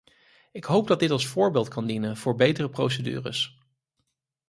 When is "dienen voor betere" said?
1.85-2.69